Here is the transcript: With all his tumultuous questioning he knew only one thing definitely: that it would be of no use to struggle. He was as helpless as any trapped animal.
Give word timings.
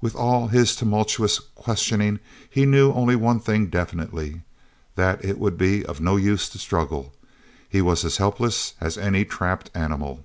With 0.00 0.16
all 0.16 0.48
his 0.48 0.74
tumultuous 0.74 1.38
questioning 1.38 2.18
he 2.50 2.66
knew 2.66 2.92
only 2.92 3.14
one 3.14 3.38
thing 3.38 3.68
definitely: 3.68 4.42
that 4.96 5.24
it 5.24 5.38
would 5.38 5.56
be 5.56 5.84
of 5.86 6.00
no 6.00 6.16
use 6.16 6.48
to 6.48 6.58
struggle. 6.58 7.14
He 7.68 7.80
was 7.80 8.04
as 8.04 8.16
helpless 8.16 8.74
as 8.80 8.98
any 8.98 9.24
trapped 9.24 9.70
animal. 9.72 10.24